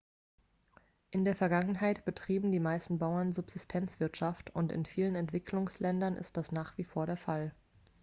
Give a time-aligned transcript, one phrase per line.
[1.11, 6.75] in der vergangenheit betrieben die meisten bauern subsistenzwirtschaft und in vielen entwicklungsländern ist das nach
[6.79, 7.53] wie vor der fall